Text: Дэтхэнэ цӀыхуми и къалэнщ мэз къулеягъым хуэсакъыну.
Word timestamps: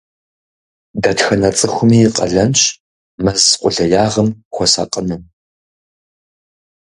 Дэтхэнэ 1.01 1.49
цӀыхуми 1.57 1.97
и 2.07 2.09
къалэнщ 2.15 2.61
мэз 3.23 3.41
къулеягъым 3.61 4.29
хуэсакъыну. 4.53 5.21